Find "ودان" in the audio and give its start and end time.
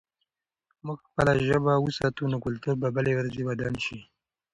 3.49-3.75